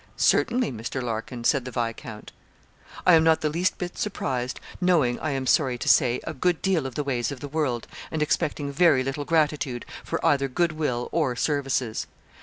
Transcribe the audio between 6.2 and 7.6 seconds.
a good deal of the ways of the